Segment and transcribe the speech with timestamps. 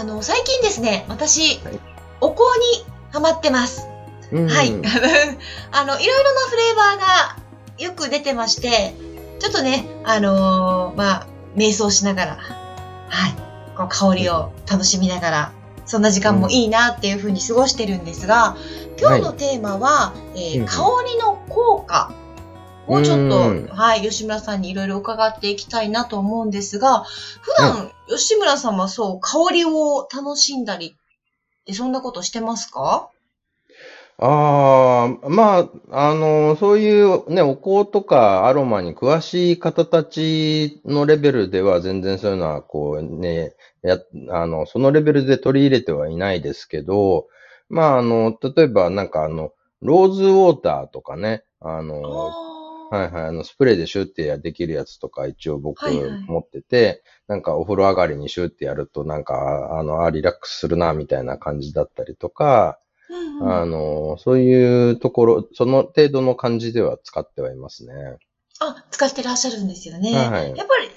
[0.00, 1.80] ああの最近ですね私、はい。
[2.22, 2.42] お香
[2.78, 3.86] にハマってます。
[4.32, 4.48] うん。
[4.48, 4.72] はい。
[5.72, 7.36] あの、いろいろなフレーバーが
[7.78, 8.94] よく出てまして、
[9.40, 12.38] ちょっとね、あのーまあ、瞑想しながら、
[13.08, 13.34] はい、
[13.76, 15.52] こう香りを楽しみながら、
[15.84, 18.56] そんな時間もいいなっていうふうに過ごしてるんですが、
[18.98, 20.66] 今日のテーマは、えーうん。
[20.66, 20.76] 香
[21.06, 22.10] りの効果
[22.90, 23.66] をちょっと、うん。
[23.68, 27.04] はい、吉村さんにいろいろ伺っていきたいなと思うんですが、
[27.40, 33.10] 普段、吉村さんはそう、香りを楽しんだりって、そんなことしてますか？
[34.22, 47.28] ああ、まあ、あの、そういうね、お香とかアロマに詳しい方たちのレベルでは全然そういうのはこうね、や、あの、そのレベルで取り入れてはいないですけど、
[47.70, 52.49] まあ、あの、例えばなんかあの、ローズウォーターとかね、あの、
[52.90, 53.24] はいはい。
[53.26, 67.94] あの、スプレーでシュッてできるやつとか一応僕はいはい持ってて、なんかお風呂上がりにシュッてやるとなんか、あの、あ、リラックスするな、みたいな感じだったりとか、うんうんあの、そういうところ、その程度の感じでは使ってはいますね。
[68.60, 70.12] あ、使ってらっしゃるんですよね。
[70.12, 70.90] はいやっぱり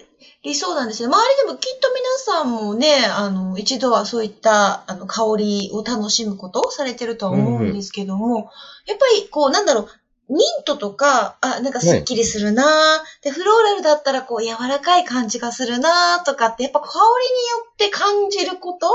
[0.44, 1.08] 理想なんですよ。
[1.08, 8.50] 周りでもきっと皆さんもね、あの、一度はそういった、あの、香りを楽しむことをされてるとは思うんですけども、
[8.86, 9.88] やっぱり、こう、なんだろう、
[10.30, 16.96] ミントとか、あ、なんかスッキリするな、で、フローラルだったら、こう、柔らかい感じがするなとかって、やっぱ香り
[17.36, 18.88] によって感じること？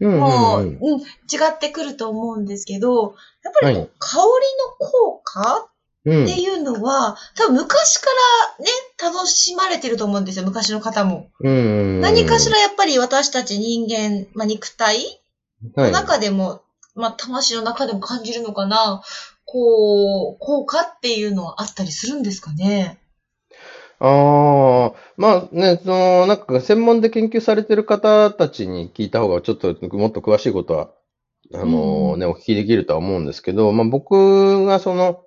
[0.00, 0.66] うんも、うん。
[0.66, 0.98] ううん。
[0.98, 1.04] ん、違
[1.48, 3.14] ってくると思うんですけど、
[3.44, 3.90] やっぱりこう、はい。
[3.98, 4.22] 香り
[4.80, 5.68] の効果？
[6.04, 6.24] うん。
[6.24, 8.06] っていうのは、多分昔か
[8.58, 8.70] らね、
[9.02, 11.30] 楽しまれてると思うんですよ、昔の方も。
[11.40, 12.00] うん。
[12.00, 15.20] 何かしらやっぱり私たち人間、まあ、肉体
[15.76, 16.60] のはい、中でも、
[16.94, 19.02] まあ、魂の中でも感じるのかな、
[19.46, 22.98] こう、効果っていうのはあったりするんですかね？
[23.98, 30.90] ああ、まあね、その、なんか専門で研究されてる方たちに聞いた方がちょっともっと詳しいことは、
[31.54, 35.22] あのうんね、お聞きできるとは思うんですけど、まあ僕がその、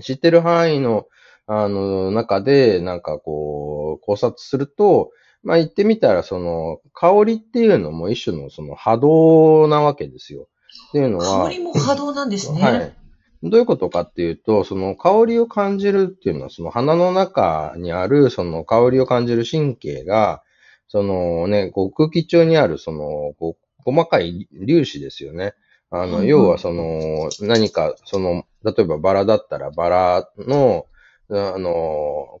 [0.00, 1.06] 知ってる範囲の、
[1.46, 5.10] あの、中で、なんかこう、考察すると、
[5.42, 10.48] まあ言ってみたら、その、香りっていうのも一種のその波動なわけですよ。
[10.88, 12.62] っていうのは、香りも波動なんですね。
[12.62, 12.96] はい。
[13.42, 20.42] どういうことかっていうと、その香りを感じるっていうのは、その鼻の中にある、その香りを感じる神経が、
[20.88, 25.54] そのね、こう空気中にある、その、こう、細かい粒子ですよね。
[25.90, 30.86] あの、要はその、何か、その、例えばバラだったら、バラの、
[31.30, 31.68] あの、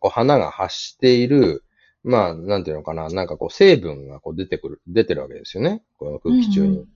[0.04, 1.64] う花が発している、
[2.04, 5.82] まあ、なんていうのかな、なんかこう、成分がこう出てくる、出てるわけですよね。
[5.98, 6.86] この空気中に。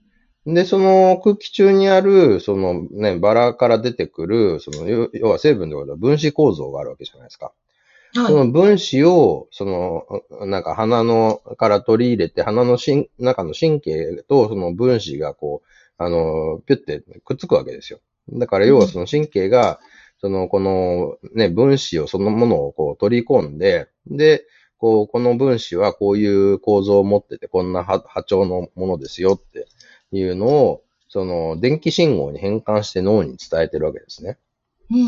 [0.47, 7.51] で、その空気中にある、そのね、バラから出てくる、その、要要は成分でことは分子構造があるわけじゃないですか。
[8.15, 8.27] はい。
[8.27, 17.99] その分子を、その、なんか鼻の、から取り入れて、鼻のしん中の神経とその分子がこう、あの、ピュってくっつくわけですよ。
[18.29, 19.81] だから要はその神経が、
[20.21, 24.45] その、このね、分子をそのものをこう取り込んで、で、
[24.77, 29.67] こう、この分子はこういう構造を持ってて、こんな波波長のものですよって
[30.11, 34.37] いうのを、その、電気信号に変換して脳に伝えてるわけですね。
[34.89, 34.99] うん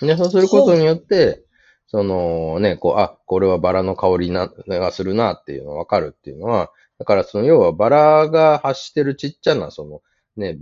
[0.00, 0.06] うん。
[0.06, 1.42] で、そうすることによって、
[1.86, 10.02] そのね、こう、あ、これはバラの香りな、がするなっていうのがわかるっていうのは、だからその要はバラが発してるちっちゃなその
[10.36, 10.58] ね、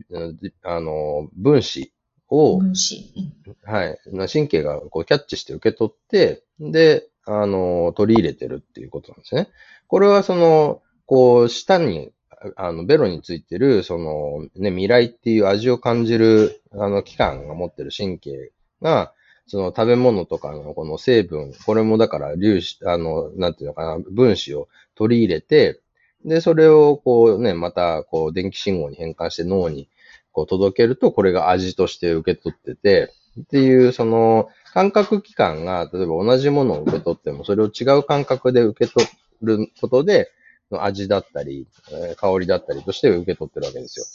[0.63, 1.93] あの、分子
[2.29, 3.13] を、分子。
[3.17, 3.31] うん
[3.63, 3.99] はい、
[4.29, 9.49] 神経がこうキャッチして受け取って、で、あの、取り入れてるっていうことなんですね。
[9.87, 12.13] これはその、こう、舌に、
[12.57, 19.13] あの、ベロについてる、その、ね、未来っていう味を感じる、あの、器官が持ってる神経が、
[19.47, 25.81] その食べ物とかのこの成分、これもだから粒子、あの、なんていうのかな、分子を取り入れて、
[26.25, 29.89] で、それをこうね、またこう電気信号に変換して脳に
[30.33, 39.07] こう届けると、これが味として受け取ってて、っていう、その、感覚器官が、例えば同じものを受け取っても、それを違う感覚で受け取
[39.43, 40.31] ることで、
[40.79, 44.07] 味だったり、えー香りだったりとして受け取ってるわけですよ。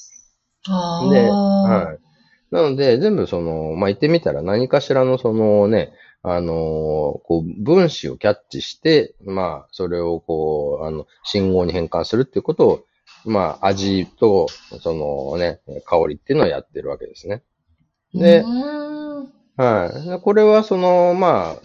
[1.12, 2.00] で、はい。
[2.52, 5.92] なので、全部その、まあ、言ってみたら何かしらのそのね、
[6.24, 12.86] あのーこう、分子をキャッチして、まあ、それをこう、あの、信号に変換するっていうことを
[13.26, 14.48] まあ、味と、
[14.82, 17.42] そのね、香りっていうのをやってるわけですね。
[18.14, 18.44] で、
[19.58, 20.22] はい。
[20.22, 21.56] これはその、ま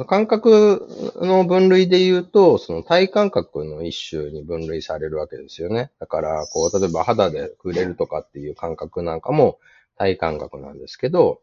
[0.00, 0.86] あ、感覚
[1.20, 5.90] の分類で言うと、その体感覚の一種に分類されるわけですよね。
[5.98, 9.58] だから、こう、例えば肌で触れるとかっていう感覚なんかも
[9.96, 11.40] 体感覚なんですけど、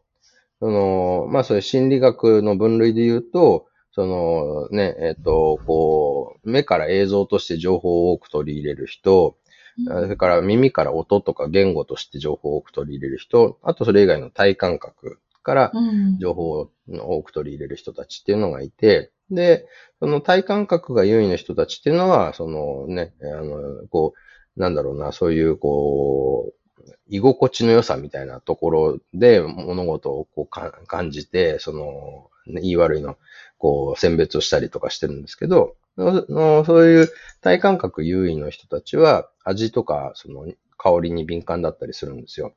[0.60, 9.36] その、まあそういう心理学の分類で言うと、そのね、えっ、と、こう、目から映像として情報を多く取り入れる人、
[9.86, 15.72] それから耳から音とか言語として情報を多く取り入れる人、あとそれ以外の体感覚から
[16.20, 19.66] 情報を多く取り入れる人たちっていうのがいて、で、
[19.98, 24.12] その体感覚が優位な人たちっていうのは、そのね、あの、こ
[24.56, 33.16] う、なんだろうな、そういう、こう、居心地の良さみたいなところで物事をこう感じて、その、ね、言い悪いの、
[33.56, 37.08] こう、選別をしたりとかしてるんですけど、そういう
[37.40, 40.46] 体感覚優位の人たちは、味とか、その、
[40.76, 42.54] 香りに敏感だったりするんですよ。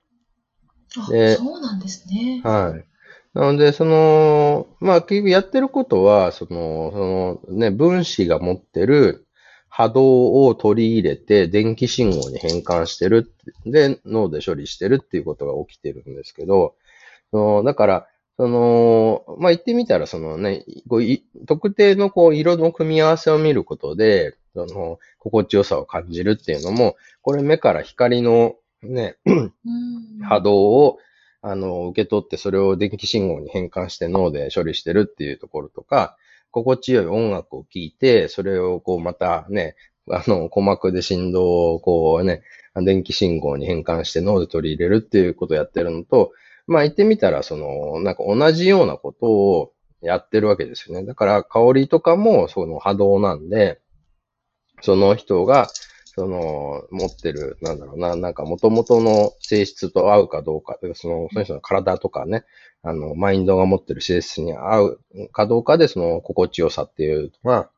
[1.10, 2.42] で、そうなんですね。
[2.44, 2.86] はい。
[3.34, 6.92] なので、その、まあ、結局やってることは、その、
[7.48, 9.26] そのね、分子が持ってる
[9.70, 13.34] 波動を取り入れて電気信号に変換してる。
[13.66, 16.76] で、脳で処理してるっていうことが起きてるんですけど、
[17.32, 18.08] そのだから、
[18.38, 29.16] その、まあ、言ってみたら、そのね、こう特定のこう色の組み合わせを見ることで、その、心地よさを感じるっていうのも、これ目から光のね、
[30.24, 31.00] 波動を、
[31.42, 36.18] あの、受け取ってそれを電気信号に変換して脳で処理してるっていうところとか、
[36.52, 39.76] 心地よい音楽を聴いて、それをこうまたね、
[40.10, 42.44] あの、鼓膜で振動をこうね、
[42.76, 46.32] 電気信号に変換して脳で取り入れるっていうことをやってるのと、
[46.68, 51.06] まあ言ってみたら、その、なんか同じようなことをやってるわけですよね。
[51.06, 53.80] だから香りとかもその波動なんで、
[54.82, 55.68] その人が、
[56.22, 62.46] その、持ってる、なんだろうな、なんか元々の性質と合うかどうか、その、その人の体とかね、
[62.84, 65.00] あの、マインドが持ってる性質に合う
[65.32, 67.72] かどうかで、その心地よさっていうのが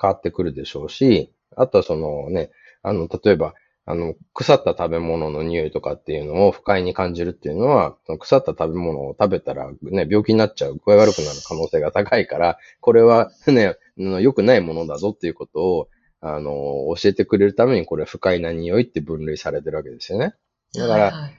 [0.00, 2.50] 変わってくるでしょうし、あとはそのね、
[2.82, 3.52] あの、例えば、
[3.84, 15.88] あの、腐った食べ物の匂いとかっていうのを不快に感じるっていうのは、その腐った食べ物を食べたらね、病気になっちゃう、具合悪くなる可能性が高いから、これはね、良くないものだぞっていうことを、
[16.20, 16.52] あの、
[16.96, 20.34] 教えてくれるためにこれ不快な匂いって分類されてるわけですよね。
[20.74, 21.30] だから、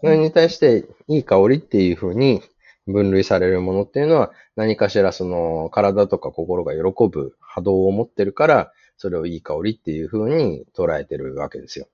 [0.00, 2.42] それに対していい香りっていうふうに
[2.86, 11.86] 分類されるものっていうのは何かしらその体とか心が喜ぶ波動を持ってるから、それをいい香りっていうふうに捉えてるわけですよ。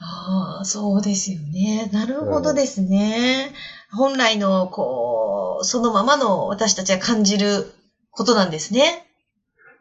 [0.00, 1.90] ああ、そうですよね。
[1.92, 3.52] なるほどですね。
[3.92, 7.72] うん、本来の、こう、そのままの私たちが感じる
[8.10, 9.07] ことなんですね。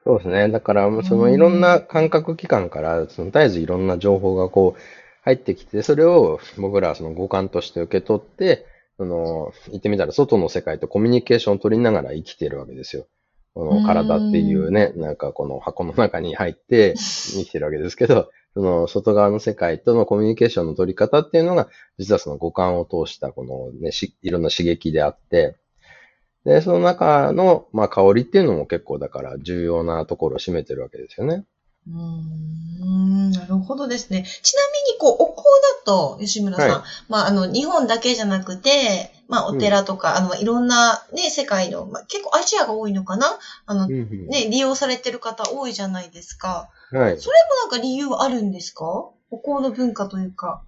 [0.08, 0.48] そうですね。
[0.48, 4.82] だから、そのいろんな感覚器官から、その絶えずいろんな情報がこう
[5.24, 8.66] 入ってきて、それを僕らはその五感として受け取って、
[8.96, 13.06] その、言ってみたら外の世界とコミュニケーションを取りながら生きてるわけですよ。
[13.54, 21.68] この体っていうね、なんかこの箱の中に入って生きてるわけですけど、その外側の世界とのコミュニケーションの取り方っていうのが、
[21.98, 25.58] 実はその五感を通したこのね、いろんな刺激であって、
[26.48, 31.44] で、その中の、まあ、香りっていうのも結構だから重要なところを占めてるわけですよね。
[31.86, 34.26] うん、なるほどですね。
[34.44, 43.28] ちなみに、こう、お香だと、吉村さん、はい、まあ、あの、日本だけじゃなくて、まあ、お寺とか、うん、あの、いろんなね、世界の、まあ、結構アジアが多いのかな？
[43.66, 46.70] あの、うんうん、ね、利用されてる方多いじゃないですか。
[46.92, 47.20] はい。
[47.20, 48.86] それもなんか理由あるんですか？
[49.30, 50.64] お香の文化というか。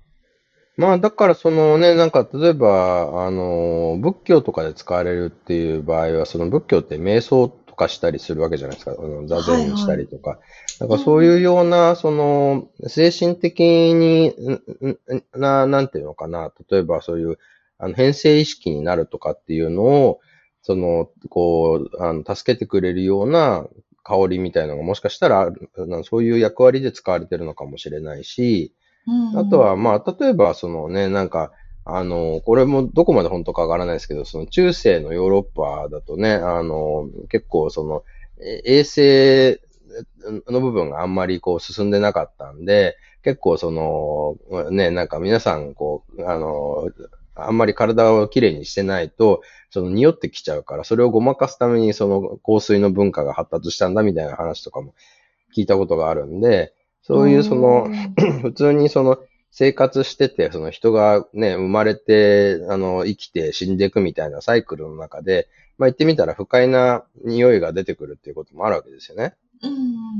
[0.80, 8.96] まあ、だからそのね、なんか例えば、あの、仏教とかで使われるっていう場合は、その仏教って瞑想とかしたりするわけじゃないですか。
[8.98, 10.30] あの座禅したりとか。
[10.30, 13.60] はいはい、なんかそういうような、その、精神的
[13.94, 14.34] に、
[15.36, 16.54] な、なんていうのかな。
[16.70, 17.38] 例えばそういう、
[17.78, 20.22] あの、変性意識になるとかっていうのを、
[20.62, 23.68] その、こう、あの、助けてくれるような
[24.02, 25.52] 香りみたいなのがもしかしたら、
[26.06, 28.79] そういう役割で使われてるのかもしれないし、うん、
[29.36, 31.52] あとは、まあ、例えば、そのね、なんか、
[31.86, 38.04] あの、これもどこまで本当かわからないですけど、その中世のヨーロッパだとね、あの、結構その、
[38.66, 39.60] 衛生
[40.48, 46.90] の部分があんまりこう進んでなかったんで、結構その、ね、なんか皆さん、こう、あの、
[47.36, 54.94] あんまり体をきれいにしてないと、その匂ってきちゃうから、それをごまかすためにその香水の文化が発達したんだみたいな話とかも
[55.56, 56.74] 聞いたことがあるんで、
[57.10, 57.90] そういうその、
[58.44, 59.18] 普通にその
[59.50, 65.50] 生活してて、その人がね、生まれて、あの、生きて死んでいくみたいなサイクルの中で、
[65.80, 69.34] まあ言ってみたら不快な匂いが出てくるっていうこともあるわけですよね。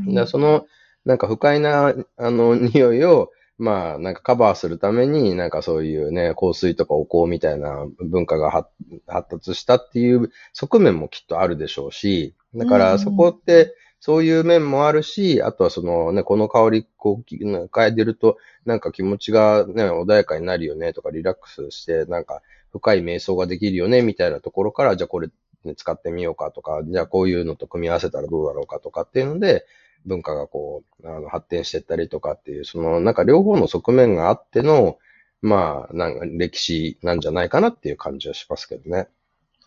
[0.08, 0.16] うん。
[0.16, 0.66] だその、
[1.06, 3.30] なんか不快な、あの、 匂いを、
[3.60, 8.70] まあ、なんかカバーするために、なんかそういうね、香水とかお香みたいな文化が発
[9.06, 22.42] 発達したっていう側面もきっとあるでしょうし、だからそこって、そういう面もあるし、あとはそのね、この香り、こう、嗅いでると、なんか気持ちがね、穏やかになるよねとか、リラックスして、なんか
[22.72, 25.30] 深い瞑想ができるよね、みたいなところから、じゃあこれ、
[25.66, 29.66] ね、使ってみようかとか、じゃあこういうのと組み合わせたらどうだろうかとかっていうので、
[30.06, 34.98] 文化がこう、あの発展していったりとかっていう、その、なんか両方の側面があっての、
[35.42, 39.10] まあ、なんか歴史なんじゃないかなっていう感じはしますけどね。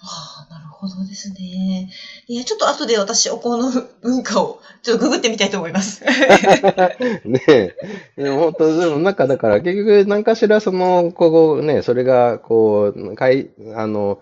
[0.05, 1.89] ああ、なるほどですね。
[2.27, 3.71] いや、ちょっと後で私、お香の
[4.03, 6.03] 文化を、ちょっとググってみたいと思います。
[7.25, 7.77] ねえ。
[8.17, 14.19] でも本当、でもなんかだから結局何かしらその、こうね、それがこう、快、あの、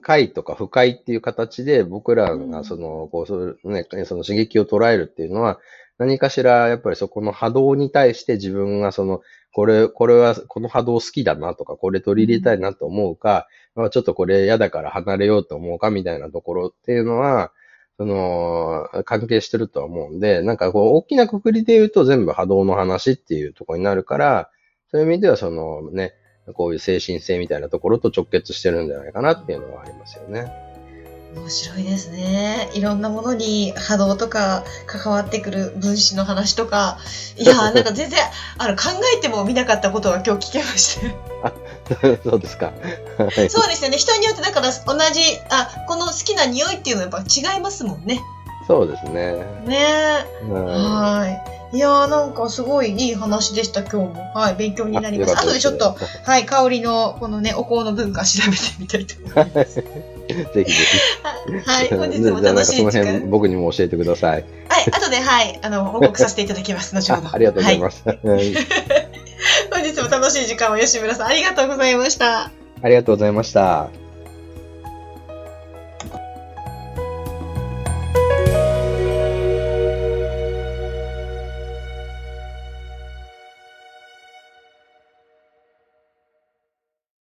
[0.00, 5.58] 快とか不快っていう形で僕らがその、こう、そうね、その刺激を捉えるっていうのは、
[5.98, 9.20] 何かしらやっぱりそこの波動に対して自分がその、
[9.52, 17.52] これ、これはこの波動好きだなとか、これ取り入れたいなと思うか、まあちょっとこれ嫌だから離れようと思うかみたいなところっていうのは、
[17.98, 24.50] その、関係してるとは思うんで、なんかこう、大きなくくりで言うと全部波動の話っていうところになるから、
[24.90, 26.14] そういう意味ではそのね、
[26.54, 30.50] こういう精神性みたいなところと直結してるんじゃないかなっていうのはありますよね。
[31.36, 32.70] 面白いですね。
[32.72, 36.98] いろんなものに波動とか関わってくる分子の話とか、
[37.36, 38.18] いやーなんか全然
[38.56, 38.84] あの考
[39.16, 41.00] えてもみなかったことが今日聞けまし
[41.42, 41.52] た。
[42.24, 42.72] そうですか。
[43.18, 43.50] はい。
[43.50, 43.98] そうですよね。
[43.98, 48.20] 人によってだから同じ、あ、この好きな匂いっていうのはやっぱ違いますもんね。
[48.66, 49.32] そうですね。
[49.66, 51.26] ねうんは
[51.72, 51.76] い。
[51.76, 54.32] いやーなんかすごいいい話でした、今日も。
[54.34, 55.36] はい、勉強になります。
[55.36, 59.74] 後でちょっと、はい、香りのこのね、お香の文化調べてみたいと思います。
[59.74, 59.84] ぜ
[60.28, 60.72] ひぜひ。
[61.64, 63.28] はい、本日も楽しい時間。
[63.30, 64.44] 僕にも教えてください。
[64.68, 66.94] はい、後で、はい、あの、報告させていただきます。
[66.94, 67.28] 後ほど。
[67.28, 68.02] あありがとうございはます。
[68.06, 69.07] はい
[70.18, 72.50] 楽しい時間を吉村さん、ありがとうございました。
[72.82, 73.88] ありがとうございました。